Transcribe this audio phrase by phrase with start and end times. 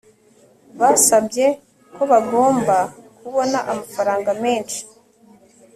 [0.79, 1.47] basabye
[1.95, 2.77] ko bagomba
[3.17, 4.79] kubona amafaranga menshi